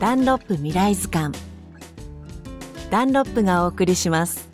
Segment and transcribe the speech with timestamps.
[0.00, 1.36] ダンロップ未来図鑑。
[2.88, 4.48] ダンロップがお送りします。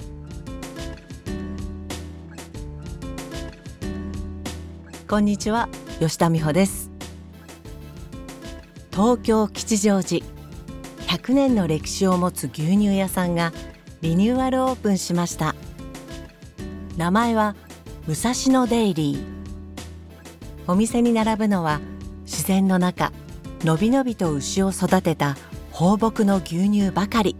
[5.06, 5.68] こんにちは
[6.00, 6.90] 吉田美穂です。
[8.90, 10.24] 東京吉祥寺。
[11.08, 13.52] 100年の歴史を持つ牛乳屋さんが
[14.00, 15.54] リニューアルオープンしました。
[16.96, 17.54] 名前は
[18.06, 19.24] 武蔵野デイリー。
[20.66, 21.82] お店に並ぶのは
[22.24, 23.12] 自然の中
[23.64, 25.38] のびのびと牛を育てた
[25.72, 27.34] 放牧の牛乳ばかり。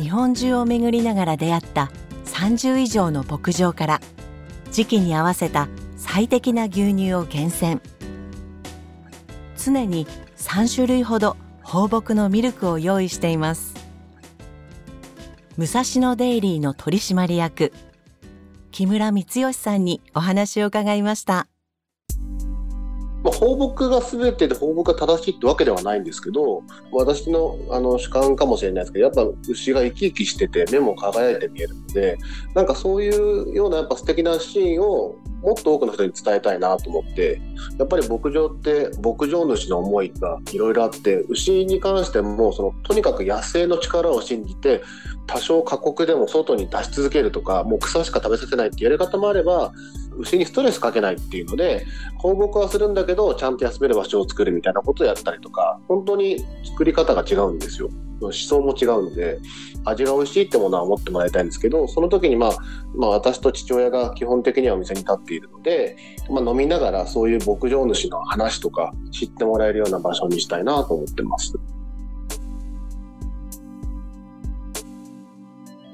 [0.00, 1.92] 日本中を巡りながら出会った
[2.24, 4.00] 30以上の牧場から
[4.72, 7.82] 時期に合わせた最適な牛乳を厳選。
[9.62, 10.06] 常に
[10.38, 13.74] 3種類ほど放牧のミルクを用意しています。
[15.58, 17.70] 武蔵野デイリーの取締役
[18.72, 21.48] 木村光義さんにお話を伺いました。
[23.24, 32.18] まあ、放牧が全てで放牧が正しいってわけではないんですけど私のあの主観かもしれないですけどやっぱ牛が生き生きしてて目も輝いて見えるので
[32.54, 37.40] なんかそういうようなやっぱ素敵なシーンをもっと多くの人に伝えたいなと思って
[37.78, 44.82] やっぱり牧場って牧場主の思いがいろいろあって牛に関してもそのとにかく野生の力を信じて
[45.26, 49.72] 多少過酷でも外に出し続けるとかもう草しか食べさせないってやり方もあれば
[50.18, 51.86] 牛にストレスかけないっていうので
[52.18, 59.38] 放牧はするんだけどちゃんと休める場所を作るみたいなことをやったりとか本当に作り方が違うんですよ思想も違うので
[59.84, 62.56] 味が美味しいってものは思ってもらいたいんですけどその時に、まあ、
[62.94, 65.96] まあ私と父親が基本的にはお店に立っているので、
[66.30, 71.54] まあ、飲みながらそういう牧場主の話とか知ってもらえるような場所にしたいなと思ってます。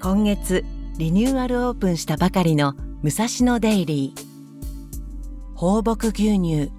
[0.03, 0.65] 今月
[0.97, 5.56] リニューアルオープンしたばかりの武蔵野デイリー。
[5.56, 6.70] 放牧牛乳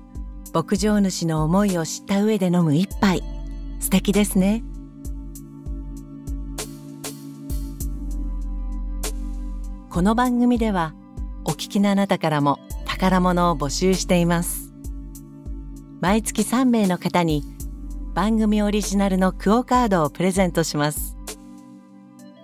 [0.54, 3.24] 牧場主の思いを知った上で飲む一杯。
[3.80, 4.64] 素敵ですね。
[9.90, 10.94] この番組では
[11.44, 14.72] お聞きのあなたからも宝物を募集しています。
[16.02, 17.44] 毎月3名の方に
[18.14, 21.18] 番組オリジナルのクオカードをプレゼントします。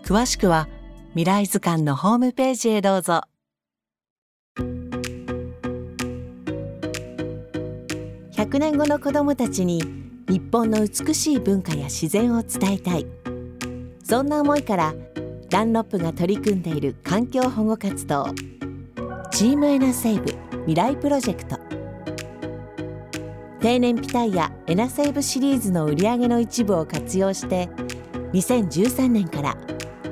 [0.04, 0.68] 詳しくは
[1.10, 3.22] 未来図鑑のホームページへどうぞ。
[8.38, 9.82] 100年後の子どもたちに
[10.30, 13.08] 日本の美しい文化や自然を伝えたい。
[14.04, 14.94] そんな思いから
[15.50, 18.28] ダンロップが取り組んでいる環境保護活動
[19.32, 20.38] チームエナセーブ
[20.68, 21.58] 未来プロジェクト。
[23.60, 27.68] 定年ピタイヤエナセーブシリーズの売り上げの一部を活用して
[28.34, 29.58] 2013年から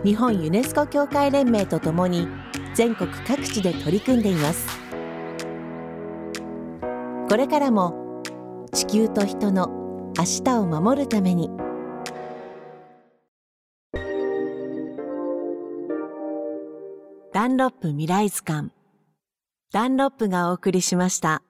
[0.03, 2.27] 日本ユネスコ協会連盟とともに
[2.73, 4.67] 全国各地で取り組んでいます。
[7.29, 8.04] これからも
[8.75, 9.69] 地球と人の
[10.17, 11.49] 明日を守るために
[17.31, 18.71] ダンロップ未来図鑑
[19.71, 21.44] ダンロップがお送りしました。